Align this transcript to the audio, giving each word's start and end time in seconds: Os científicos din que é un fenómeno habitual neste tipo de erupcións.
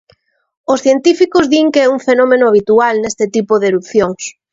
Os 0.73 0.81
científicos 0.85 1.45
din 1.53 1.67
que 1.73 1.81
é 1.85 1.91
un 1.95 1.99
fenómeno 2.07 2.45
habitual 2.47 2.95
neste 2.99 3.25
tipo 3.35 3.53
de 3.57 3.67
erupcións. 3.71 4.21